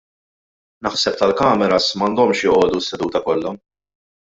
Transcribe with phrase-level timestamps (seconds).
[0.87, 3.57] Naħseb tal-cameras m'għandhomx joqogħdu s-seduta kollha.